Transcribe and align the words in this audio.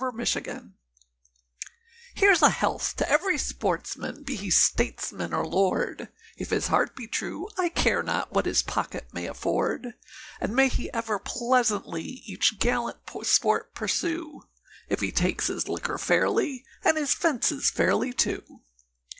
A 0.01 0.03
Hunting 0.05 0.25
Song 0.43 0.73
Here's 2.15 2.41
a 2.41 2.49
health 2.49 2.95
to 2.95 3.07
every 3.07 3.37
sportsman, 3.37 4.23
be 4.23 4.35
he 4.35 4.49
stableman 4.49 5.31
or 5.31 5.45
lord, 5.45 6.09
If 6.37 6.49
his 6.49 6.69
heart 6.69 6.95
be 6.95 7.05
true, 7.05 7.49
I 7.55 7.69
care 7.69 8.01
not 8.01 8.31
what 8.33 8.47
his 8.47 8.63
pocket 8.63 9.09
may 9.13 9.27
afford; 9.27 9.93
And 10.39 10.55
may 10.55 10.69
he 10.69 10.91
ever 10.91 11.19
pleasantly 11.19 12.01
each 12.25 12.57
gallant 12.57 12.97
sport 13.21 13.75
pursue, 13.75 14.41
If 14.89 15.01
he 15.01 15.11
takes 15.11 15.45
his 15.45 15.69
liquor 15.69 15.99
fairly, 15.99 16.65
and 16.83 16.97
his 16.97 17.13
fences 17.13 17.69
fairly, 17.69 18.11
too. 18.11 18.61